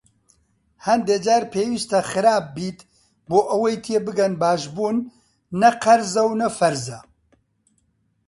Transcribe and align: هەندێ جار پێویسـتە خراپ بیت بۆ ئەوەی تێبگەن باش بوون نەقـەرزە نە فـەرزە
هەندێ 0.87 1.17
جار 1.25 1.43
پێویسـتە 1.53 1.99
خراپ 2.11 2.45
بیت 2.55 2.79
بۆ 3.29 3.39
ئەوەی 3.49 3.81
تێبگەن 3.85 4.33
باش 4.41 4.61
بوون 4.75 4.97
نەقـەرزە 5.61 6.23
نە 6.41 6.47
فـەرزە 6.57 6.99